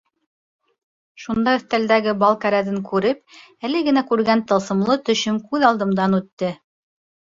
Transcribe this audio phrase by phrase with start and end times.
[1.25, 6.57] Шунда өҫтәлдәге бал кәрәҙен күреп әле генә күргән тылсымлы төшөм күҙ алдымдан үтте.